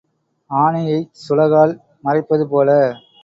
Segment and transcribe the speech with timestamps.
[0.49, 1.73] ஆனையைச் சுளகால்
[2.03, 2.69] மறைப்பது போல.